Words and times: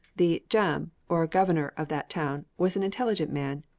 The 0.15 0.43
"Djam," 0.49 0.93
or 1.09 1.27
governor 1.27 1.75
of 1.77 1.87
that 1.89 2.09
town, 2.09 2.45
was 2.57 2.75
an 2.75 2.81
intelligent 2.81 3.31
man. 3.31 3.63